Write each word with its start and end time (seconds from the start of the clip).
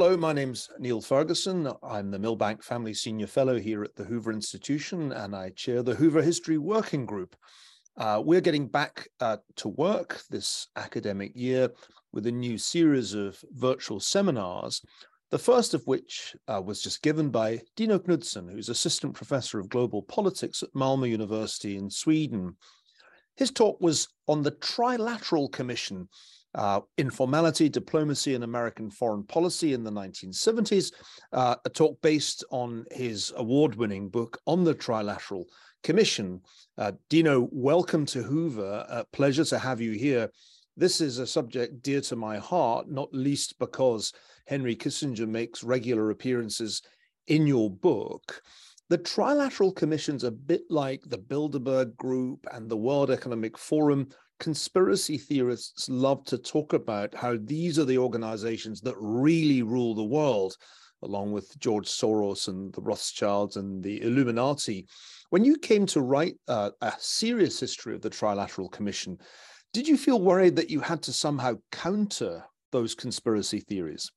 Hello, 0.00 0.16
my 0.16 0.32
name's 0.32 0.70
Niall 0.78 1.02
Ferguson. 1.02 1.70
I'm 1.82 2.10
the 2.10 2.18
Milbank 2.18 2.62
Family 2.62 2.94
Senior 2.94 3.26
Fellow 3.26 3.58
here 3.58 3.84
at 3.84 3.94
the 3.96 4.04
Hoover 4.04 4.32
Institution, 4.32 5.12
and 5.12 5.36
I 5.36 5.50
chair 5.50 5.82
the 5.82 5.94
Hoover 5.94 6.22
History 6.22 6.56
Working 6.56 7.04
Group. 7.04 7.36
Uh, 7.98 8.22
we're 8.24 8.40
getting 8.40 8.66
back 8.66 9.10
uh, 9.20 9.36
to 9.56 9.68
work 9.68 10.22
this 10.30 10.68
academic 10.76 11.32
year 11.34 11.68
with 12.14 12.26
a 12.26 12.32
new 12.32 12.56
series 12.56 13.12
of 13.12 13.44
virtual 13.50 14.00
seminars, 14.00 14.80
the 15.28 15.38
first 15.38 15.74
of 15.74 15.86
which 15.86 16.34
uh, 16.48 16.62
was 16.64 16.80
just 16.80 17.02
given 17.02 17.28
by 17.28 17.60
Dino 17.76 17.98
Knudsen, 17.98 18.48
who's 18.48 18.70
Assistant 18.70 19.12
Professor 19.12 19.60
of 19.60 19.68
Global 19.68 20.00
Politics 20.04 20.62
at 20.62 20.72
Malmö 20.72 21.10
University 21.10 21.76
in 21.76 21.90
Sweden. 21.90 22.56
His 23.36 23.50
talk 23.50 23.78
was 23.82 24.08
on 24.26 24.44
the 24.44 24.52
Trilateral 24.52 25.52
Commission, 25.52 26.08
uh, 26.54 26.80
informality, 26.98 27.68
diplomacy, 27.68 28.34
and 28.34 28.44
American 28.44 28.90
foreign 28.90 29.22
policy 29.22 29.72
in 29.72 29.84
the 29.84 29.92
1970s, 29.92 30.92
uh, 31.32 31.56
a 31.64 31.68
talk 31.68 32.00
based 32.02 32.44
on 32.50 32.84
his 32.90 33.32
award 33.36 33.74
winning 33.76 34.08
book 34.08 34.38
on 34.46 34.64
the 34.64 34.74
Trilateral 34.74 35.44
Commission. 35.82 36.40
Uh, 36.76 36.92
Dino, 37.08 37.48
welcome 37.52 38.04
to 38.06 38.22
Hoover. 38.22 38.84
Uh, 38.88 39.04
pleasure 39.12 39.44
to 39.44 39.58
have 39.58 39.80
you 39.80 39.92
here. 39.92 40.28
This 40.76 41.00
is 41.00 41.18
a 41.18 41.26
subject 41.26 41.82
dear 41.82 42.00
to 42.02 42.16
my 42.16 42.38
heart, 42.38 42.90
not 42.90 43.12
least 43.12 43.58
because 43.58 44.12
Henry 44.46 44.74
Kissinger 44.74 45.28
makes 45.28 45.62
regular 45.62 46.10
appearances 46.10 46.82
in 47.26 47.46
your 47.46 47.70
book. 47.70 48.42
The 48.88 48.98
Trilateral 48.98 49.74
Commission's 49.76 50.24
a 50.24 50.32
bit 50.32 50.62
like 50.68 51.02
the 51.06 51.18
Bilderberg 51.18 51.96
Group 51.96 52.44
and 52.52 52.68
the 52.68 52.76
World 52.76 53.10
Economic 53.10 53.56
Forum 53.56 54.08
conspiracy 54.40 55.18
theorists 55.18 55.88
love 55.88 56.24
to 56.24 56.38
talk 56.38 56.72
about 56.72 57.14
how 57.14 57.36
these 57.44 57.78
are 57.78 57.84
the 57.84 57.98
organizations 57.98 58.80
that 58.80 58.96
really 58.98 59.62
rule 59.62 59.94
the 59.94 60.02
world, 60.02 60.56
along 61.02 61.30
with 61.30 61.56
George 61.58 61.86
Soros 61.86 62.48
and 62.48 62.72
the 62.72 62.80
Rothschilds 62.80 63.56
and 63.56 63.82
the 63.84 64.02
Illuminati. 64.02 64.88
When 65.28 65.44
you 65.44 65.56
came 65.56 65.86
to 65.86 66.00
write 66.00 66.34
uh, 66.48 66.70
a 66.80 66.92
serious 66.98 67.60
history 67.60 67.94
of 67.94 68.00
the 68.00 68.10
Trilateral 68.10 68.72
Commission, 68.72 69.18
did 69.72 69.86
you 69.86 69.96
feel 69.96 70.20
worried 70.20 70.56
that 70.56 70.70
you 70.70 70.80
had 70.80 71.02
to 71.02 71.12
somehow 71.12 71.54
counter 71.70 72.44
those 72.72 72.94
conspiracy 72.94 73.60
theories? 73.60 74.10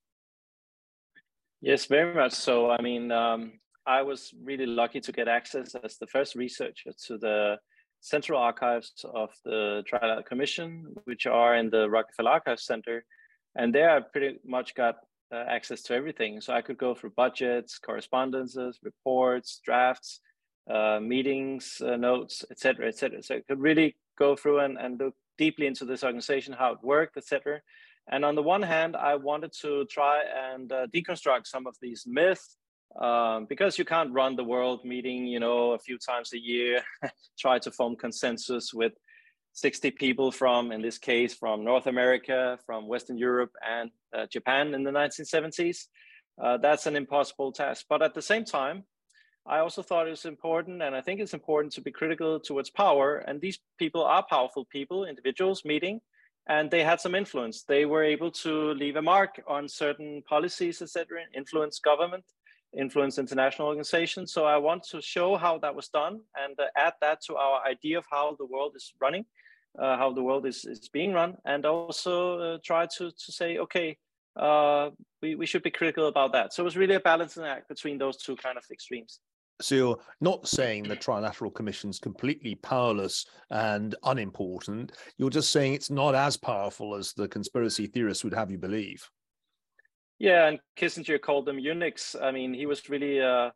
Yes, 1.62 1.86
very 1.86 2.14
much 2.14 2.34
so. 2.34 2.72
I 2.72 2.82
mean, 2.82 3.12
um, 3.12 3.54
I 3.86 4.02
was 4.02 4.34
really 4.42 4.66
lucky 4.66 5.02
to 5.02 5.12
get 5.12 5.28
access 5.28 5.76
as 5.76 5.98
the 5.98 6.08
first 6.08 6.36
researcher 6.36 6.92
to 7.08 7.18
the 7.18 7.58
central 8.04 8.38
archives 8.38 9.06
of 9.14 9.30
the 9.46 9.82
Trilateral 9.90 10.26
Commission, 10.26 10.94
which 11.06 11.26
are 11.26 11.56
in 11.56 11.70
the 11.70 11.90
Rockefeller 11.90 12.32
Archives 12.32 12.66
Center. 12.66 13.06
And 13.56 13.74
there 13.74 13.90
I 13.90 14.02
pretty 14.02 14.40
much 14.46 14.76
got 14.76 14.96
uh, 15.32 15.46
access 15.48 15.82
to 15.84 15.94
everything. 15.94 16.42
So 16.42 16.54
I 16.54 16.62
could 16.62 16.78
go 16.78 16.94
through 16.94 17.14
budgets, 17.16 17.80
correspondences, 17.80 18.80
reports, 18.84 19.62
drafts, 19.64 20.20
uh, 20.70 21.00
meetings, 21.02 21.82
uh, 21.82 21.96
notes, 21.96 22.44
etc., 22.52 22.90
etc. 22.90 23.24
So 23.24 23.36
I 23.36 23.42
could 23.48 23.62
really 23.62 23.96
go 24.20 24.36
through 24.36 24.60
and, 24.60 24.78
and 24.78 25.00
look 25.00 25.16
deeply 25.38 25.66
into 25.66 25.86
this 25.86 26.04
organization, 26.04 26.54
how 26.54 26.74
it 26.74 26.80
worked, 26.84 27.16
etc. 27.16 27.62
And 28.12 28.26
on 28.26 28.36
the 28.36 28.44
one 28.44 28.62
hand, 28.62 28.98
I 28.98 29.16
wanted 29.16 29.54
to 29.62 29.86
try 29.86 30.24
and 30.54 30.70
uh, 30.74 30.88
deconstruct 30.94 31.48
some 31.48 31.68
of 31.68 31.76
these 31.82 32.04
myths 32.06 32.58
um, 33.00 33.46
because 33.46 33.80
you 33.80 33.86
can't 33.86 34.14
run 34.14 34.36
the 34.36 34.44
world 34.44 34.86
meeting, 34.86 35.26
you 35.26 35.40
know, 35.40 35.72
a 35.72 35.80
few 35.80 35.98
times 35.98 36.34
a 36.34 36.40
year, 36.40 36.82
try 37.40 37.60
to 37.60 37.72
form 37.72 37.96
consensus 37.96 38.74
with 38.74 38.94
60 39.54 39.92
people 39.92 40.32
from, 40.32 40.72
in 40.72 40.82
this 40.82 40.98
case, 40.98 41.34
from 41.34 41.64
North 41.64 41.88
America, 41.88 42.58
from 42.66 42.88
Western 42.88 43.18
Europe, 43.18 43.52
and 43.68 43.92
uh, 44.16 44.26
Japan 44.28 44.74
in 44.74 44.84
the 44.84 44.92
1970s. 44.92 45.88
Uh, 46.42 46.58
that's 46.58 46.86
an 46.88 46.96
impossible 46.96 47.52
task. 47.52 47.86
But 47.90 48.02
at 48.02 48.14
the 48.14 48.22
same 48.22 48.46
time, 48.46 48.84
I 49.46 49.60
also 49.60 49.82
thought 49.82 50.08
it 50.08 50.12
was 50.12 50.26
important, 50.26 50.82
and 50.82 50.96
I 50.96 51.02
think 51.02 51.20
it's 51.20 51.34
important 51.34 51.74
to 51.74 51.82
be 51.82 51.92
critical 51.92 52.40
towards 52.40 52.70
power. 52.70 53.18
And 53.18 53.42
these 53.42 53.60
people 53.78 54.04
are 54.04 54.26
powerful 54.28 54.66
people, 54.66 55.06
individuals 55.06 55.66
meeting, 55.66 56.00
and 56.48 56.72
they 56.72 56.84
had 56.84 57.00
some 57.00 57.16
influence. 57.16 57.64
They 57.64 57.86
were 57.86 58.04
able 58.04 58.32
to 58.32 58.74
leave 58.74 58.96
a 58.96 59.02
mark 59.02 59.42
on 59.48 59.68
certain 59.68 60.24
policies, 60.28 60.82
etc., 60.82 61.22
influence 61.36 61.80
government 61.80 62.24
influence 62.78 63.18
international 63.18 63.68
organizations. 63.68 64.34
So 64.34 64.46
I 64.46 64.58
want 64.58 64.84
to 64.92 65.02
show 65.02 65.36
how 65.36 65.58
that 65.60 65.76
was 65.76 65.90
done 65.90 66.22
and 66.36 66.60
uh, 66.60 66.66
add 66.76 66.94
that 67.02 67.22
to 67.28 67.36
our 67.36 67.64
idea 67.66 67.98
of 67.98 68.06
how 68.10 68.36
the 68.38 68.46
world 68.46 68.74
is 68.76 68.94
running, 69.00 69.26
uh, 69.80 69.98
how 69.98 70.12
the 70.12 70.24
world 70.24 70.46
is, 70.46 70.66
is 70.66 70.90
being 70.90 71.14
run, 71.14 71.38
and 71.46 71.66
also 71.66 72.40
uh, 72.40 72.58
try 72.64 72.88
to, 72.98 73.12
to 73.12 73.32
say, 73.32 73.58
okay, 73.58 73.98
uh, 74.36 74.90
we, 75.22 75.36
we 75.36 75.46
should 75.46 75.64
be 75.64 75.72
critical 75.72 76.08
about 76.08 76.34
that. 76.34 76.54
So 76.54 76.64
it 76.64 76.66
was 76.66 76.78
really 76.78 76.96
a 76.96 77.00
balancing 77.00 77.44
act 77.44 77.70
between 77.70 77.98
those 77.98 78.18
two 78.18 78.36
kind 78.36 78.58
of 78.58 78.64
extremes. 78.72 79.20
So 79.62 79.76
you're 79.76 80.00
not 80.20 80.48
saying 80.48 80.84
the 80.84 80.96
Trilateral 80.96 81.54
Commission 81.54 81.90
is 81.90 82.00
completely 82.00 82.56
powerless 82.56 83.26
and 83.52 83.96
unimportant. 84.04 84.94
You're 85.18 85.30
just 85.30 85.52
saying 85.52 85.76
it's 85.76 85.92
not 85.92 86.16
as 86.16 86.36
powerful 86.36 86.96
as 86.96 87.14
the 87.14 87.28
conspiracy 87.28 87.88
theorists 87.88 88.24
would 88.24 88.34
have 88.34 88.50
you 88.50 88.58
believe. 88.58 89.08
Yeah, 90.20 90.48
and 90.48 90.60
Kissinger 90.78 91.20
called 91.20 91.46
them 91.46 91.60
eunuchs. 91.60 92.16
I 92.22 92.32
mean, 92.32 92.54
he 92.54 92.66
was 92.66 92.88
really, 92.90 93.20
uh, 93.20 93.50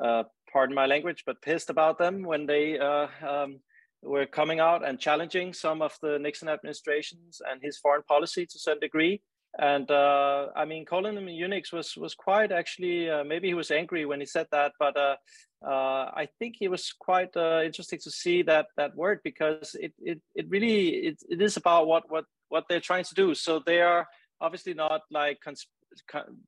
uh, 0.00 0.24
pardon 0.52 0.74
my 0.74 0.86
language, 0.86 1.22
but 1.26 1.40
pissed 1.42 1.70
about 1.70 1.98
them 1.98 2.22
when 2.22 2.46
they 2.46 2.78
uh, 2.78 3.06
um, 3.26 3.60
were 4.02 4.26
coming 4.26 4.58
out 4.58 4.86
and 4.86 4.98
challenging 4.98 5.52
some 5.52 5.82
of 5.82 5.96
the 6.02 6.18
Nixon 6.18 6.48
administrations 6.48 7.40
and 7.48 7.60
his 7.62 7.78
foreign 7.78 8.02
policy 8.02 8.46
to 8.46 8.58
some 8.58 8.80
degree. 8.80 9.22
And 9.58 9.90
uh, 9.90 10.46
I 10.56 10.64
mean, 10.64 10.86
calling 10.86 11.14
them 11.14 11.28
eunuchs 11.28 11.72
was 11.72 11.94
was 11.96 12.14
quite 12.14 12.52
actually. 12.52 13.10
Uh, 13.10 13.22
maybe 13.22 13.48
he 13.48 13.54
was 13.54 13.70
angry 13.70 14.06
when 14.06 14.18
he 14.18 14.24
said 14.24 14.46
that, 14.50 14.72
but 14.78 14.96
uh, 14.96 15.16
I 15.62 16.26
think 16.38 16.56
it 16.62 16.68
was 16.68 16.90
quite 16.98 17.36
interesting 17.36 17.98
to 18.02 18.10
see 18.10 18.42
that 18.44 18.68
that 18.78 18.96
word 18.96 19.20
because 19.22 19.76
it 19.78 19.92
it 19.98 20.22
it 20.34 20.46
really 20.48 20.88
it, 21.08 21.22
it 21.28 21.42
is 21.42 21.58
about 21.58 21.86
what 21.86 22.10
what 22.10 22.24
what 22.48 22.64
they're 22.68 22.80
trying 22.80 23.04
to 23.04 23.14
do. 23.14 23.34
So 23.34 23.60
they 23.64 23.82
are 23.82 24.08
obviously 24.40 24.72
not 24.72 25.02
like 25.10 25.38
cons- 25.44 25.66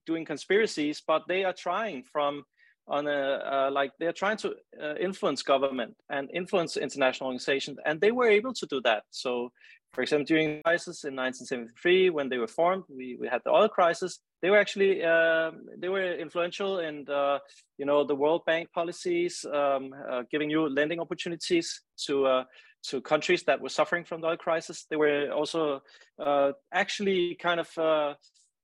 doing 0.07 0.25
conspiracies, 0.25 1.03
but 1.07 1.23
they 1.29 1.45
are 1.45 1.55
trying 1.55 2.03
from 2.05 2.45
on 2.87 3.07
a 3.07 3.11
uh, 3.11 3.71
like 3.73 3.93
they're 3.99 4.13
trying 4.13 4.37
to 4.37 4.55
uh, 4.83 4.95
influence 5.01 5.43
government 5.43 5.97
and 6.11 6.31
influence 6.35 6.77
international 6.77 7.29
organizations, 7.29 7.79
and 7.87 8.01
they 8.01 8.13
were 8.13 8.29
able 8.29 8.53
to 8.53 8.67
do 8.67 8.81
that. 8.83 9.05
So, 9.11 9.51
for 9.93 10.03
example, 10.03 10.27
during 10.27 10.61
crisis 10.63 11.05
in 11.05 11.17
1973, 11.17 12.11
when 12.11 12.29
they 12.29 12.39
were 12.39 12.47
formed, 12.47 12.85
we, 12.89 13.17
we 13.19 13.29
had 13.29 13.41
the 13.45 13.51
oil 13.51 13.69
crisis. 13.69 14.19
They 14.43 14.51
were 14.51 14.59
actually 14.59 15.03
uh, 15.03 15.53
they 15.79 15.89
were 15.89 16.15
influential 16.15 16.81
in 16.81 17.05
the, 17.05 17.41
you 17.79 17.87
know 17.87 18.05
the 18.05 18.15
World 18.15 18.45
Bank 18.45 18.69
policies, 18.73 19.45
um, 19.51 19.95
uh, 20.11 20.23
giving 20.31 20.51
you 20.51 20.69
lending 20.69 21.01
opportunities 21.01 21.81
to 22.07 22.27
uh, 22.27 22.45
to 22.91 23.01
countries 23.01 23.45
that 23.45 23.63
were 23.63 23.71
suffering 23.71 24.05
from 24.05 24.21
the 24.21 24.27
oil 24.27 24.37
crisis. 24.37 24.85
They 24.91 24.97
were 24.97 25.31
also 25.31 25.81
uh, 26.23 26.53
actually 26.71 27.37
kind 27.37 27.61
of 27.61 28.17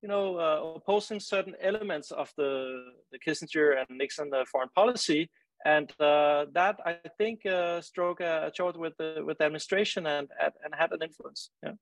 you 0.02 0.08
know, 0.08 0.36
uh, 0.38 0.76
opposing 0.76 1.20
certain 1.20 1.54
elements 1.60 2.10
of 2.10 2.32
the, 2.36 2.84
the 3.12 3.18
Kissinger 3.18 3.78
and 3.78 3.98
Nixon 3.98 4.30
uh, 4.34 4.44
foreign 4.50 4.70
policy. 4.74 5.30
And 5.64 5.90
uh, 6.00 6.46
that 6.54 6.78
I 6.86 6.96
think 7.18 7.44
uh, 7.44 7.82
struck 7.82 8.20
a 8.20 8.50
chord 8.56 8.78
with 8.78 8.96
the 8.96 9.22
with 9.26 9.36
the 9.36 9.44
administration 9.44 10.06
and 10.06 10.26
and 10.40 10.74
had 10.74 10.92
an 10.92 11.02
influence. 11.02 11.50
Yeah. 11.62 11.72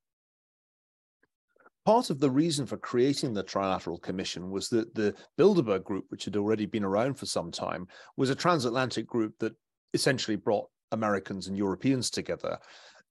Part 1.86 2.10
of 2.10 2.18
the 2.18 2.30
reason 2.30 2.66
for 2.66 2.76
creating 2.76 3.34
the 3.34 3.44
Trilateral 3.44 4.02
Commission 4.02 4.50
was 4.50 4.68
that 4.70 4.94
the 4.94 5.14
Bilderberg 5.38 5.84
Group, 5.84 6.06
which 6.08 6.24
had 6.24 6.36
already 6.36 6.66
been 6.66 6.84
around 6.84 7.14
for 7.14 7.26
some 7.26 7.52
time, 7.52 7.86
was 8.16 8.30
a 8.30 8.34
transatlantic 8.34 9.06
group 9.06 9.34
that 9.38 9.54
essentially 9.94 10.36
brought 10.36 10.68
Americans 10.90 11.46
and 11.46 11.56
Europeans 11.56 12.10
together 12.10 12.58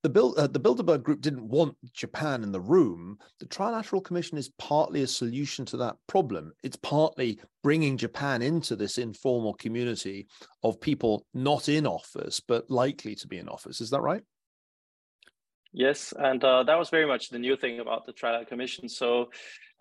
the, 0.04 0.10
Bild, 0.10 0.38
uh, 0.38 0.48
the 0.48 0.60
Bilderberg 0.60 1.04
Group 1.04 1.22
didn't 1.22 1.48
want 1.48 1.76
Japan 1.94 2.44
in 2.44 2.52
the 2.52 2.62
room. 2.62 3.18
The 3.40 3.48
Trilateral 3.48 4.04
Commission 4.04 4.38
is 4.38 4.52
partly 4.60 5.02
a 5.02 5.08
solution 5.08 5.66
to 5.66 5.78
that 5.78 5.96
problem. 6.08 6.54
It's 6.64 6.78
partly 6.78 7.40
bringing 7.64 7.98
Japan 7.98 8.42
into 8.42 8.76
this 8.76 8.98
informal 8.98 9.54
community 9.56 10.28
of 10.64 10.80
people 10.80 11.26
not 11.34 11.68
in 11.68 11.88
office, 11.88 12.40
but 12.40 12.70
likely 12.70 13.16
to 13.16 13.28
be 13.28 13.38
in 13.38 13.50
office. 13.50 13.82
Is 13.82 13.90
that 13.90 14.02
right? 14.02 14.22
Yes, 15.74 16.14
and 16.18 16.44
uh, 16.44 16.64
that 16.64 16.78
was 16.78 16.90
very 16.90 17.06
much 17.06 17.30
the 17.30 17.40
new 17.40 17.58
thing 17.58 17.80
about 17.80 18.06
the 18.06 18.14
Trilateral 18.14 18.48
Commission. 18.48 18.88
So, 18.88 19.30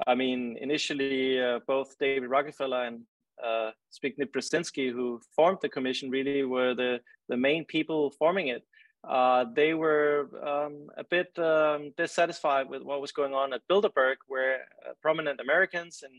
I 0.07 0.15
mean, 0.15 0.57
initially, 0.61 1.43
uh, 1.43 1.61
both 1.67 1.97
David 1.99 2.29
Rockefeller 2.29 2.85
and 2.85 3.03
uh, 3.43 3.71
Zbigniew 3.95 4.31
Brzezinski, 4.35 4.91
who 4.91 5.21
formed 5.35 5.59
the 5.63 5.69
commission, 5.69 6.11
really 6.11 6.43
were 6.45 6.75
the, 6.75 7.01
the 7.29 7.37
main 7.37 7.65
people 7.67 8.11
forming 8.19 8.49
it 8.49 8.63
uh, 9.09 9.45
they 9.55 9.73
were 9.73 10.29
um, 10.43 10.89
a 10.97 11.05
bit 11.05 11.39
um, 11.39 11.93
dissatisfied 11.97 12.69
with 12.69 12.83
what 12.83 13.01
was 13.01 13.13
going 13.13 13.35
on 13.35 13.53
at 13.53 13.67
Bilderberg, 13.71 14.17
where 14.27 14.63
uh, 14.85 14.93
prominent 15.01 15.41
Americans 15.41 16.03
and 16.03 16.13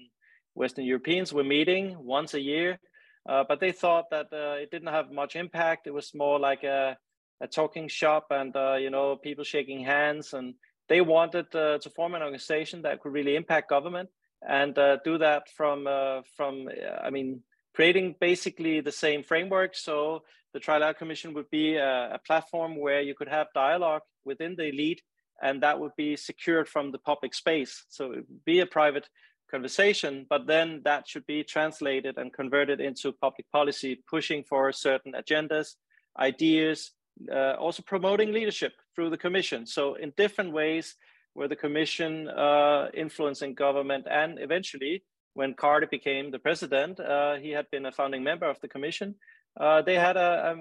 Western 0.53 0.85
Europeans 0.85 1.33
were 1.33 1.43
meeting 1.43 1.97
once 1.99 2.33
a 2.33 2.39
year. 2.39 2.79
Uh, 3.27 3.43
but 3.47 3.59
they 3.59 3.73
thought 3.73 4.09
that 4.09 4.27
uh, 4.31 4.55
it 4.55 4.71
didn't 4.71 4.87
have 4.87 5.11
much 5.11 5.35
impact. 5.35 5.85
It 5.85 5.93
was 5.93 6.15
more 6.15 6.39
like 6.39 6.63
a, 6.63 6.97
a 7.41 7.47
talking 7.47 7.89
shop 7.89 8.27
and, 8.31 8.55
uh, 8.55 8.75
you 8.75 8.89
know, 8.89 9.17
people 9.17 9.43
shaking 9.43 9.83
hands. 9.83 10.31
And 10.31 10.53
they 10.87 11.01
wanted 11.01 11.53
uh, 11.53 11.79
to 11.79 11.89
form 11.89 12.15
an 12.15 12.21
organization 12.21 12.83
that 12.83 13.01
could 13.01 13.11
really 13.11 13.35
impact 13.35 13.69
government 13.69 14.09
and 14.47 14.75
do 15.03 15.17
that 15.17 15.49
from 15.49 15.87
from 16.35 16.69
I 17.03 17.09
mean 17.09 17.41
creating 17.73 18.15
basically 18.21 18.81
the 18.81 18.91
same 18.91 19.23
framework. 19.23 19.75
So 19.75 20.23
the 20.57 20.65
Trilateral 20.65 20.97
Commission 20.97 21.33
would 21.35 21.49
be 21.51 21.75
a, 21.75 22.15
a, 22.15 22.19
platform 22.25 22.79
where 22.79 23.01
you 23.01 23.13
could 23.13 23.27
have 23.27 23.47
dialogue 23.53 24.01
within 24.25 24.55
the 24.55 24.69
elite, 24.69 25.03
and 25.43 25.61
that 25.61 25.79
would 25.79 25.91
be 25.95 26.15
secured 26.15 26.67
from 26.67 26.91
the 26.91 26.97
public 26.97 27.35
space. 27.35 27.85
So 27.89 28.05
it 28.05 28.25
would 28.27 28.45
be 28.45 28.61
a 28.61 28.65
private 28.65 29.07
conversation, 29.51 30.25
but 30.31 30.47
then 30.47 30.81
that 30.83 31.07
should 31.07 31.27
be 31.27 31.43
translated 31.43 32.17
and 32.17 32.33
converted 32.33 32.79
into 32.81 33.11
public 33.11 33.45
policy, 33.51 34.01
pushing 34.09 34.43
for 34.43 34.71
certain 34.71 35.13
agendas, 35.13 35.75
ideas, 36.19 36.91
uh, 37.31 37.53
also 37.59 37.83
promoting 37.85 38.31
leadership 38.31 38.73
through 38.95 39.11
the 39.11 39.23
commission. 39.25 39.67
So 39.67 39.93
in 39.93 40.11
different 40.17 40.53
ways, 40.53 40.95
where 41.35 41.47
the 41.47 41.55
commission 41.55 42.29
uh, 42.29 42.87
influencing 42.95 43.53
government, 43.53 44.07
and 44.09 44.39
eventually, 44.39 45.03
when 45.35 45.53
Carter 45.53 45.85
became 45.85 46.31
the 46.31 46.39
president, 46.39 46.99
uh, 46.99 47.35
he 47.35 47.51
had 47.51 47.67
been 47.69 47.85
a 47.85 47.91
founding 47.91 48.23
member 48.23 48.47
of 48.49 48.59
the 48.61 48.67
commission. 48.67 49.13
Uh, 49.59 49.81
they 49.81 49.95
had 49.95 50.17
a, 50.17 50.55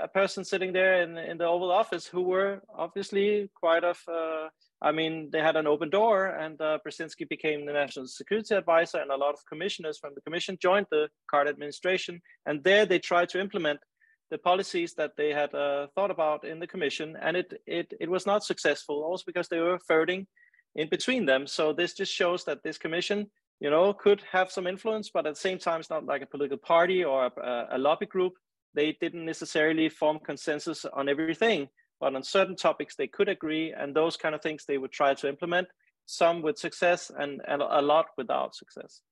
a, 0.00 0.04
a, 0.04 0.08
person 0.08 0.44
sitting 0.44 0.72
there 0.72 1.02
in, 1.02 1.18
in 1.18 1.36
the 1.36 1.44
Oval 1.44 1.70
Office 1.70 2.06
who 2.06 2.22
were 2.22 2.62
obviously 2.74 3.50
quite 3.54 3.84
of, 3.84 3.98
uh, 4.08 4.48
I 4.80 4.92
mean, 4.92 5.28
they 5.30 5.40
had 5.40 5.56
an 5.56 5.66
open 5.66 5.90
door, 5.90 6.26
and 6.26 6.58
uh, 6.58 6.78
Brzezinski 6.86 7.28
became 7.28 7.66
the 7.66 7.74
national 7.74 8.06
security 8.06 8.54
advisor, 8.54 8.98
and 8.98 9.10
a 9.10 9.16
lot 9.16 9.34
of 9.34 9.40
commissioners 9.46 9.98
from 9.98 10.12
the 10.14 10.22
commission 10.22 10.56
joined 10.58 10.86
the 10.90 11.08
Carter 11.30 11.50
administration, 11.50 12.22
and 12.46 12.64
there 12.64 12.86
they 12.86 12.98
tried 12.98 13.28
to 13.30 13.40
implement 13.40 13.80
the 14.30 14.38
policies 14.38 14.94
that 14.94 15.12
they 15.16 15.30
had 15.32 15.54
uh, 15.54 15.88
thought 15.94 16.10
about 16.10 16.44
in 16.44 16.60
the 16.60 16.66
commission, 16.66 17.16
and 17.20 17.36
it, 17.36 17.52
it 17.66 17.92
it 18.00 18.08
was 18.08 18.26
not 18.26 18.44
successful. 18.44 19.02
Also 19.04 19.24
because 19.26 19.48
they 19.48 19.58
were 19.58 19.78
voting 19.88 20.26
in 20.76 20.88
between 20.88 21.26
them. 21.26 21.46
So 21.46 21.72
this 21.72 21.94
just 21.94 22.12
shows 22.12 22.44
that 22.44 22.62
this 22.62 22.78
commission, 22.78 23.30
you 23.60 23.70
know, 23.70 23.92
could 23.92 24.22
have 24.32 24.50
some 24.50 24.66
influence, 24.66 25.10
but 25.12 25.26
at 25.26 25.34
the 25.34 25.40
same 25.40 25.58
time, 25.58 25.80
it's 25.80 25.90
not 25.90 26.06
like 26.06 26.22
a 26.22 26.26
political 26.26 26.58
party 26.58 27.04
or 27.04 27.26
a, 27.26 27.66
a 27.72 27.78
lobby 27.78 28.06
group. 28.06 28.34
They 28.74 28.96
didn't 29.00 29.24
necessarily 29.24 29.88
form 29.88 30.18
consensus 30.18 30.84
on 30.84 31.08
everything, 31.08 31.68
but 32.00 32.14
on 32.14 32.22
certain 32.22 32.56
topics 32.56 32.96
they 32.96 33.06
could 33.06 33.28
agree, 33.28 33.72
and 33.72 33.94
those 33.94 34.16
kind 34.16 34.34
of 34.34 34.42
things 34.42 34.64
they 34.64 34.78
would 34.78 34.92
try 34.92 35.14
to 35.14 35.28
implement. 35.28 35.68
Some 36.06 36.42
with 36.42 36.58
success, 36.58 37.10
and, 37.16 37.40
and 37.46 37.62
a 37.62 37.82
lot 37.82 38.06
without 38.16 38.54
success 38.54 39.02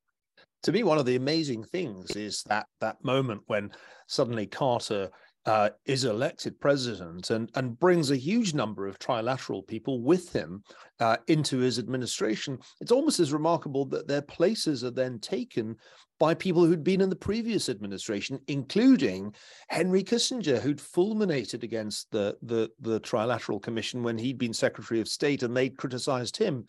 to 0.62 0.72
me, 0.72 0.82
one 0.82 0.98
of 0.98 1.06
the 1.06 1.16
amazing 1.16 1.64
things 1.64 2.16
is 2.16 2.42
that 2.44 2.66
that 2.80 3.04
moment 3.04 3.42
when 3.46 3.70
suddenly 4.06 4.46
Carter 4.46 5.10
uh, 5.48 5.70
is 5.86 6.04
elected 6.04 6.60
president 6.60 7.30
and, 7.30 7.50
and 7.54 7.80
brings 7.80 8.10
a 8.10 8.16
huge 8.16 8.52
number 8.52 8.86
of 8.86 8.98
trilateral 8.98 9.66
people 9.66 10.02
with 10.02 10.30
him 10.30 10.62
uh, 11.00 11.16
into 11.26 11.56
his 11.58 11.78
administration. 11.78 12.58
It's 12.82 12.92
almost 12.92 13.18
as 13.18 13.32
remarkable 13.32 13.86
that 13.86 14.06
their 14.06 14.20
places 14.20 14.84
are 14.84 14.90
then 14.90 15.18
taken 15.20 15.76
by 16.18 16.34
people 16.34 16.66
who'd 16.66 16.84
been 16.84 17.00
in 17.00 17.08
the 17.08 17.16
previous 17.16 17.70
administration, 17.70 18.38
including 18.48 19.32
Henry 19.68 20.04
Kissinger, 20.04 20.60
who'd 20.60 20.80
fulminated 20.80 21.64
against 21.64 22.10
the, 22.10 22.36
the, 22.42 22.70
the 22.80 23.00
Trilateral 23.00 23.62
Commission 23.62 24.02
when 24.02 24.18
he'd 24.18 24.36
been 24.36 24.52
Secretary 24.52 25.00
of 25.00 25.08
State 25.08 25.42
and 25.42 25.56
they'd 25.56 25.78
criticized 25.78 26.36
him 26.36 26.66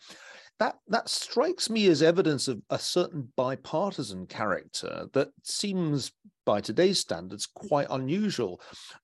that 0.60 0.76
that 0.88 1.08
strikes 1.08 1.68
me 1.68 1.86
as 1.88 2.02
evidence 2.02 2.46
of 2.46 2.60
a 2.70 2.78
certain 2.78 3.28
bipartisan 3.36 4.26
character 4.26 5.06
that 5.14 5.30
seems 5.42 6.12
by 6.44 6.60
today's 6.60 6.98
standards 6.98 7.46
quite 7.46 7.86
unusual. 7.90 8.60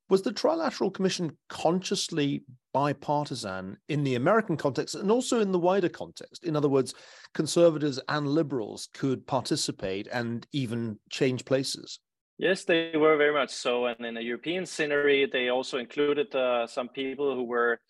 Was 0.09 0.23
the 0.23 0.33
trilateral 0.33 0.93
commission 0.93 1.37
consciously 1.49 2.45
bipartisan 2.73 3.79
in 3.89 4.05
the 4.05 4.17
american 4.17 4.57
context 4.57 4.95
and 4.95 5.11
also 5.11 5.41
in 5.41 5.51
the 5.51 5.59
wider 5.59 5.89
context? 5.89 6.45
In 6.45 6.55
other 6.55 6.69
words 6.69 6.95
conservatives 7.35 7.99
and 8.09 8.29
liberals 8.29 8.89
could 8.95 9.27
participate 9.27 10.07
and 10.13 10.47
even 10.53 10.99
change 11.11 11.45
places. 11.45 11.99
Yes, 12.39 12.65
they 12.65 12.93
were 12.95 13.17
very 13.17 13.33
much 13.33 13.51
so. 13.51 13.87
And 13.87 14.05
in 14.05 14.15
the 14.15 14.23
European 14.23 14.67
scenery, 14.67 15.25
they 15.25 15.49
also 15.49 15.79
included 15.79 16.35
uh, 16.35 16.67
some 16.67 16.89
people 16.91 17.35
who 17.35 17.45
were 17.45 17.81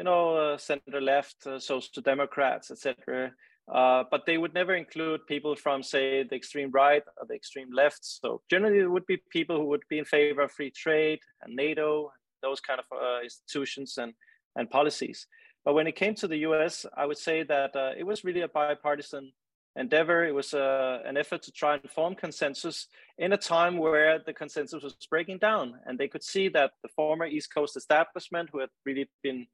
you 0.00 0.04
know, 0.04 0.34
uh, 0.34 0.56
center 0.56 0.98
left, 0.98 1.46
uh, 1.46 1.58
social 1.58 2.02
democrats, 2.02 2.70
etc. 2.70 3.32
Uh, 3.70 4.02
but 4.10 4.24
they 4.24 4.38
would 4.38 4.54
never 4.54 4.74
include 4.74 5.26
people 5.26 5.54
from, 5.54 5.82
say, 5.82 6.22
the 6.22 6.34
extreme 6.34 6.70
right 6.70 7.02
or 7.18 7.26
the 7.28 7.34
extreme 7.34 7.70
left. 7.70 7.98
So 8.02 8.40
generally, 8.48 8.78
it 8.78 8.90
would 8.90 9.04
be 9.04 9.18
people 9.30 9.58
who 9.58 9.66
would 9.66 9.82
be 9.90 9.98
in 9.98 10.06
favor 10.06 10.40
of 10.40 10.52
free 10.52 10.70
trade 10.70 11.20
and 11.42 11.54
NATO, 11.54 12.10
those 12.40 12.60
kind 12.60 12.80
of 12.80 12.86
uh, 12.90 13.20
institutions 13.22 13.98
and 13.98 14.14
and 14.56 14.70
policies. 14.70 15.26
But 15.66 15.74
when 15.74 15.86
it 15.86 15.96
came 15.96 16.14
to 16.14 16.26
the 16.26 16.38
U.S., 16.48 16.86
I 16.96 17.04
would 17.04 17.18
say 17.18 17.42
that 17.42 17.76
uh, 17.76 17.92
it 18.00 18.04
was 18.04 18.24
really 18.24 18.40
a 18.40 18.48
bipartisan 18.48 19.32
endeavor. 19.76 20.24
It 20.24 20.34
was 20.34 20.54
uh, 20.54 21.00
an 21.04 21.18
effort 21.18 21.42
to 21.42 21.52
try 21.52 21.74
and 21.74 21.90
form 21.90 22.14
consensus 22.14 22.86
in 23.18 23.34
a 23.34 23.36
time 23.54 23.76
where 23.76 24.18
the 24.24 24.32
consensus 24.32 24.82
was 24.82 24.96
breaking 25.10 25.38
down, 25.38 25.78
and 25.84 25.98
they 25.98 26.08
could 26.08 26.24
see 26.24 26.48
that 26.56 26.70
the 26.82 26.88
former 26.88 27.26
East 27.26 27.52
Coast 27.54 27.76
establishment, 27.76 28.48
who 28.50 28.60
had 28.60 28.70
really 28.86 29.06
been 29.22 29.46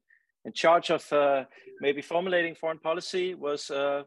in 0.47 0.53
charge 0.53 0.89
of 0.89 1.11
uh, 1.11 1.43
maybe 1.81 2.01
formulating 2.01 2.55
foreign 2.55 2.79
policy 2.79 3.35
was, 3.35 3.69
uh, 3.69 4.03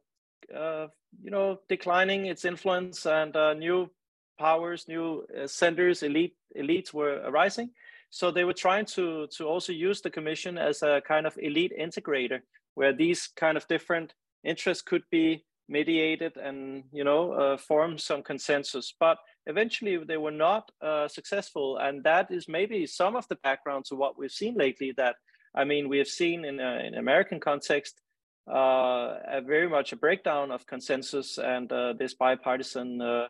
uh, 0.56 0.86
you 1.22 1.30
know, 1.30 1.58
declining 1.68 2.26
its 2.26 2.46
influence 2.46 3.04
and 3.04 3.36
uh, 3.36 3.52
new 3.52 3.90
powers, 4.38 4.86
new 4.88 5.22
uh, 5.38 5.46
centers, 5.46 6.02
elite 6.02 6.34
elites 6.56 6.94
were 6.94 7.20
arising. 7.26 7.70
So 8.08 8.30
they 8.30 8.44
were 8.44 8.54
trying 8.54 8.86
to 8.96 9.28
to 9.36 9.46
also 9.46 9.72
use 9.72 10.00
the 10.00 10.10
commission 10.10 10.58
as 10.58 10.82
a 10.82 11.02
kind 11.06 11.26
of 11.26 11.36
elite 11.38 11.74
integrator, 11.78 12.40
where 12.74 12.94
these 12.94 13.28
kind 13.36 13.56
of 13.56 13.68
different 13.68 14.14
interests 14.42 14.82
could 14.82 15.04
be 15.10 15.44
mediated 15.68 16.36
and 16.36 16.84
you 16.90 17.04
know 17.04 17.32
uh, 17.32 17.56
form 17.58 17.98
some 17.98 18.22
consensus. 18.22 18.94
But 18.98 19.18
eventually 19.46 19.98
they 19.98 20.16
were 20.16 20.38
not 20.48 20.72
successful, 21.08 21.76
and 21.76 22.02
that 22.04 22.30
is 22.30 22.48
maybe 22.48 22.86
some 22.86 23.14
of 23.14 23.28
the 23.28 23.38
background 23.44 23.84
to 23.84 23.94
what 23.94 24.18
we've 24.18 24.38
seen 24.42 24.54
lately 24.56 24.92
that 24.96 25.16
I 25.54 25.64
mean, 25.64 25.88
we 25.88 25.98
have 25.98 26.08
seen 26.08 26.44
in 26.44 26.60
an 26.60 26.94
American 26.94 27.40
context 27.40 28.00
uh, 28.48 29.18
a 29.28 29.40
very 29.44 29.68
much 29.68 29.92
a 29.92 29.96
breakdown 29.96 30.50
of 30.50 30.66
consensus 30.66 31.38
and 31.38 31.70
uh, 31.72 31.94
this 31.98 32.14
bipartisan 32.14 33.00
uh, 33.00 33.26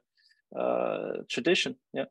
uh 0.57 1.13
tradition. 1.29 1.77
Yeah. 1.93 2.05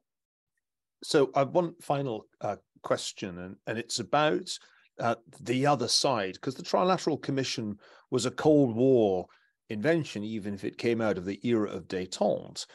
So 1.03 1.31
I 1.35 1.39
have 1.39 1.51
one 1.51 1.75
final 1.81 2.25
uh, 2.41 2.57
question, 2.81 3.37
and, 3.39 3.55
and 3.67 3.77
it's 3.77 3.99
about 3.99 4.57
uh, 4.99 5.15
the 5.41 5.65
other 5.65 5.87
side, 5.87 6.33
because 6.33 6.55
the 6.55 6.63
Trilateral 6.63 7.21
Commission 7.21 7.77
was 8.11 8.25
a 8.25 8.31
Cold 8.31 8.75
War 8.75 9.27
invention, 9.69 10.23
even 10.23 10.53
if 10.53 10.63
it 10.63 10.77
came 10.77 10.99
out 10.99 11.17
of 11.17 11.25
the 11.25 11.39
era 11.47 11.69
of 11.69 11.87
détente. 11.87 12.65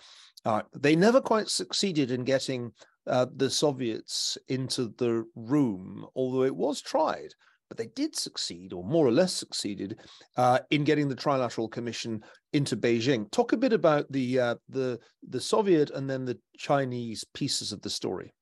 they 0.74 0.96
never 0.96 1.20
quite 1.20 1.48
succeeded 1.48 2.10
in 2.10 2.24
getting 2.24 2.72
uh, 3.06 3.26
the 3.36 3.50
Soviets 3.50 4.38
into 4.48 4.94
the 4.98 5.24
room, 5.34 6.06
although 6.14 6.44
it 6.44 6.54
was 6.54 6.80
tried. 6.80 7.34
But 7.68 7.78
they 7.78 7.86
did 7.86 8.14
succeed, 8.14 8.72
or 8.72 8.84
more 8.84 9.06
or 9.06 9.10
less 9.10 9.32
succeeded, 9.32 9.98
uh, 10.36 10.58
in 10.70 10.84
getting 10.84 11.08
the 11.08 11.16
Trilateral 11.16 11.70
Commission 11.70 12.22
into 12.52 12.76
Beijing. 12.76 13.30
Talk 13.30 13.52
a 13.52 13.56
bit 13.56 13.72
about 13.72 14.10
the 14.12 14.38
uh, 14.38 14.54
the 14.68 14.98
the 15.28 15.40
Soviet 15.40 15.90
and 15.90 16.08
then 16.08 16.24
the 16.24 16.38
Chinese 16.58 17.24
pieces 17.34 17.72
of 17.72 17.80
the 17.80 17.90
story. 17.90 18.32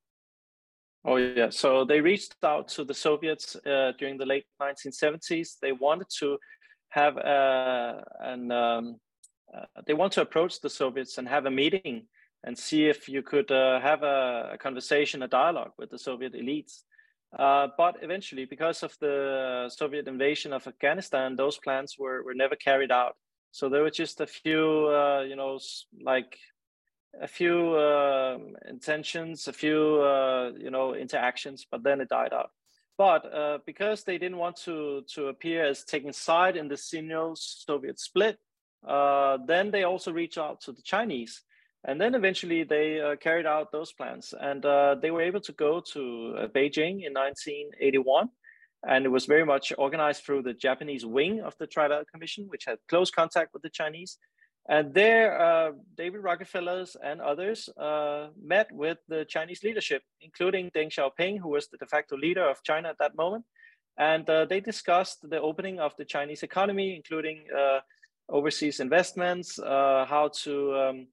Oh 1.05 1.17
yeah, 1.17 1.49
so 1.49 1.83
they 1.85 2.01
reached 2.01 2.35
out 2.43 2.67
to 2.69 2.83
the 2.83 2.93
Soviets 2.93 3.55
uh, 3.65 3.93
during 3.97 4.17
the 4.17 4.25
late 4.25 4.45
1970s. 4.61 5.55
They 5.61 5.71
wanted 5.71 6.07
to 6.19 6.37
have 6.89 7.17
uh, 7.17 8.01
an 8.19 8.51
um, 8.51 8.95
uh, 9.53 9.65
they 9.85 9.93
want 9.93 10.13
to 10.13 10.21
approach 10.21 10.61
the 10.61 10.69
Soviets 10.69 11.17
and 11.17 11.27
have 11.27 11.45
a 11.45 11.51
meeting 11.51 12.07
and 12.43 12.57
see 12.57 12.87
if 12.87 13.07
you 13.07 13.21
could 13.21 13.51
uh, 13.51 13.79
have 13.79 14.03
a, 14.03 14.51
a, 14.53 14.57
conversation, 14.57 15.23
a 15.23 15.27
dialogue 15.27 15.71
with 15.77 15.89
the 15.89 15.97
Soviet 15.97 16.33
elites. 16.33 16.81
Uh, 17.37 17.67
but 17.77 17.95
eventually, 18.01 18.45
because 18.45 18.83
of 18.83 18.95
the 18.99 19.69
Soviet 19.73 20.07
invasion 20.07 20.53
of 20.53 20.67
Afghanistan, 20.67 21.35
those 21.35 21.57
plans 21.57 21.95
were, 21.97 22.23
were 22.23 22.35
never 22.35 22.55
carried 22.55 22.91
out. 22.91 23.15
So 23.51 23.69
there 23.69 23.81
were 23.81 23.89
just 23.89 24.19
a 24.21 24.27
few, 24.27 24.87
uh, 24.87 25.21
you 25.21 25.35
know, 25.35 25.59
like 26.01 26.37
a 27.21 27.27
few 27.27 27.77
um, 27.77 28.55
intentions, 28.67 29.47
a 29.47 29.53
few, 29.53 30.01
uh, 30.01 30.51
you 30.57 30.69
know, 30.69 30.95
interactions, 30.95 31.65
but 31.69 31.83
then 31.83 32.01
it 32.01 32.09
died 32.09 32.33
out. 32.33 32.49
But 32.97 33.33
uh, 33.33 33.59
because 33.65 34.03
they 34.03 34.17
didn't 34.17 34.37
want 34.37 34.57
to, 34.65 35.03
to 35.13 35.27
appear 35.27 35.65
as 35.65 35.83
taking 35.83 36.13
side 36.13 36.57
in 36.57 36.67
the 36.67 36.77
Sino-Soviet 36.77 37.99
split, 37.99 38.37
uh, 38.87 39.37
then 39.47 39.71
they 39.71 39.83
also 39.83 40.11
reached 40.11 40.37
out 40.37 40.61
to 40.61 40.71
the 40.71 40.81
Chinese 40.81 41.41
and 41.85 41.99
then 41.99 42.15
eventually 42.15 42.63
they 42.63 43.01
uh, 43.01 43.15
carried 43.17 43.45
out 43.45 43.71
those 43.71 43.91
plans 43.91 44.33
and 44.39 44.65
uh, 44.65 44.95
they 45.01 45.11
were 45.11 45.21
able 45.21 45.41
to 45.41 45.51
go 45.51 45.81
to 45.93 46.35
uh, 46.37 46.47
Beijing 46.47 47.05
in 47.05 47.13
1981. 47.13 48.29
And 48.87 49.05
it 49.05 49.09
was 49.09 49.25
very 49.25 49.45
much 49.45 49.71
organized 49.77 50.23
through 50.23 50.43
the 50.43 50.53
Japanese 50.53 51.05
wing 51.05 51.41
of 51.41 51.55
the 51.57 51.67
Trilateral 51.67 52.07
Commission, 52.11 52.45
which 52.47 52.65
had 52.65 52.77
close 52.89 53.11
contact 53.11 53.53
with 53.53 53.63
the 53.63 53.69
Chinese. 53.69 54.17
And 54.69 54.93
there, 54.93 55.39
uh, 55.39 55.71
David 55.97 56.21
Rockefellers 56.21 56.95
and 57.01 57.21
others 57.21 57.69
uh, 57.77 58.27
met 58.41 58.69
with 58.71 58.97
the 59.09 59.25
Chinese 59.25 59.63
leadership, 59.63 60.03
including 60.21 60.69
Deng 60.71 60.89
Xiaoping, 60.89 61.39
who 61.39 61.49
was 61.49 61.67
the 61.67 61.77
de 61.77 61.85
facto 61.85 62.17
leader 62.17 62.49
of 62.49 62.63
China 62.63 62.89
at 62.89 62.97
that 62.99 63.15
moment. 63.15 63.45
And 63.97 64.29
uh, 64.29 64.45
they 64.45 64.59
discussed 64.59 65.29
the 65.29 65.41
opening 65.41 65.79
of 65.79 65.95
the 65.97 66.05
Chinese 66.05 66.43
economy, 66.43 66.95
including 66.95 67.45
overseas 68.29 68.79
investments, 68.79 69.59
how 69.61 70.29
to 70.43 70.75
um, 70.75 71.07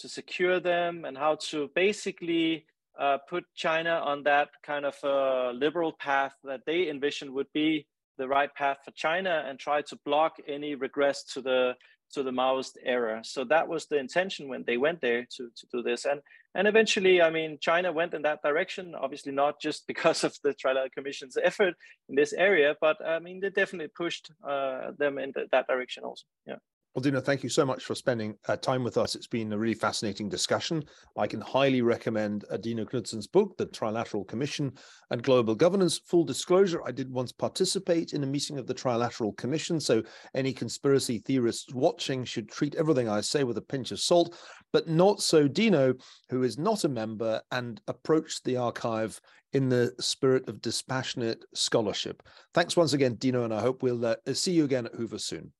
to 0.00 0.08
secure 0.08 0.60
them, 0.60 1.04
and 1.04 1.16
how 1.16 1.36
to 1.50 1.70
basically 1.74 2.64
uh, 2.98 3.18
put 3.28 3.44
China 3.54 4.00
on 4.04 4.24
that 4.24 4.48
kind 4.62 4.84
of 4.84 4.96
uh, 5.04 5.50
liberal 5.52 5.92
path 5.92 6.34
that 6.44 6.60
they 6.66 6.88
envisioned 6.88 7.32
would 7.32 7.52
be 7.52 7.86
the 8.16 8.28
right 8.28 8.52
path 8.54 8.78
for 8.84 8.90
China, 8.92 9.44
and 9.46 9.58
try 9.58 9.82
to 9.82 9.96
block 10.04 10.32
any 10.46 10.74
regress 10.74 11.24
to 11.24 11.40
the 11.40 11.74
to 12.10 12.22
the 12.22 12.30
Maoist 12.30 12.76
era. 12.84 13.20
So 13.22 13.44
that 13.44 13.68
was 13.68 13.86
the 13.86 13.98
intention 13.98 14.48
when 14.48 14.64
they 14.66 14.78
went 14.78 15.00
there 15.02 15.26
to, 15.36 15.50
to 15.54 15.66
do 15.70 15.82
this. 15.82 16.06
And 16.06 16.20
and 16.54 16.66
eventually, 16.66 17.20
I 17.20 17.30
mean, 17.30 17.58
China 17.60 17.92
went 17.92 18.14
in 18.14 18.22
that 18.22 18.42
direction, 18.42 18.94
obviously 18.94 19.32
not 19.32 19.60
just 19.60 19.86
because 19.86 20.24
of 20.24 20.34
the 20.42 20.54
Trilateral 20.54 20.90
Commission's 20.92 21.36
effort 21.36 21.74
in 22.08 22.14
this 22.16 22.32
area, 22.32 22.74
but 22.80 22.96
I 23.04 23.18
mean, 23.18 23.40
they 23.40 23.50
definitely 23.50 23.92
pushed 23.94 24.30
uh, 24.42 24.92
them 24.98 25.18
in 25.18 25.32
that 25.52 25.66
direction 25.66 26.04
also. 26.04 26.24
Yeah. 26.46 26.56
Well, 26.94 27.02
Dino, 27.02 27.20
thank 27.20 27.44
you 27.44 27.48
so 27.48 27.64
much 27.64 27.84
for 27.84 27.94
spending 27.94 28.34
uh, 28.48 28.56
time 28.56 28.82
with 28.82 28.96
us. 28.96 29.14
It's 29.14 29.26
been 29.28 29.52
a 29.52 29.58
really 29.58 29.74
fascinating 29.74 30.28
discussion. 30.28 30.82
I 31.16 31.26
can 31.26 31.40
highly 31.40 31.80
recommend 31.80 32.44
Dino 32.60 32.84
Knudsen's 32.84 33.26
book, 33.26 33.56
The 33.56 33.66
Trilateral 33.66 34.26
Commission 34.26 34.72
and 35.10 35.22
Global 35.22 35.54
Governance. 35.54 35.98
Full 36.06 36.24
disclosure, 36.24 36.80
I 36.84 36.90
did 36.90 37.12
once 37.12 37.30
participate 37.30 38.14
in 38.14 38.24
a 38.24 38.26
meeting 38.26 38.58
of 38.58 38.66
the 38.66 38.74
Trilateral 38.74 39.36
Commission, 39.36 39.78
so 39.78 40.02
any 40.34 40.52
conspiracy 40.52 41.18
theorists 41.18 41.72
watching 41.72 42.24
should 42.24 42.48
treat 42.48 42.74
everything 42.74 43.08
I 43.08 43.20
say 43.20 43.44
with 43.44 43.58
a 43.58 43.62
pinch 43.62 43.92
of 43.92 44.00
salt, 44.00 44.36
but 44.72 44.88
not 44.88 45.20
so 45.20 45.46
Dino, 45.46 45.94
who 46.30 46.42
is 46.42 46.58
not 46.58 46.84
a 46.84 46.88
member 46.88 47.40
and 47.52 47.80
approached 47.86 48.42
the 48.44 48.56
archive 48.56 49.20
in 49.52 49.68
the 49.68 49.92
spirit 50.00 50.48
of 50.48 50.60
dispassionate 50.62 51.44
scholarship. 51.54 52.22
Thanks 52.54 52.76
once 52.76 52.94
again, 52.94 53.14
Dino, 53.16 53.44
and 53.44 53.54
I 53.54 53.60
hope 53.60 53.82
we'll 53.82 54.04
uh, 54.04 54.16
see 54.32 54.52
you 54.52 54.64
again 54.64 54.86
at 54.86 54.94
Hoover 54.94 55.18
soon. 55.18 55.52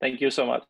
Thank 0.00 0.20
you 0.20 0.30
so 0.30 0.46
much. 0.46 0.64